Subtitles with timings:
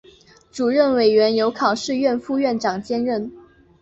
[0.51, 3.31] 主任委员由考试院副院长兼任。